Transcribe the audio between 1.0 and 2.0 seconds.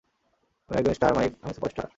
Mic, আমি superstar.